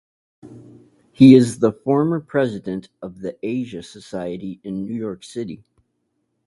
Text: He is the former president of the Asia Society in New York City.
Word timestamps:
He 1.11 1.35
is 1.35 1.59
the 1.59 1.71
former 1.71 2.19
president 2.21 2.89
of 3.03 3.19
the 3.19 3.37
Asia 3.43 3.83
Society 3.83 4.59
in 4.63 4.83
New 4.83 4.95
York 4.95 5.23
City. 5.23 5.63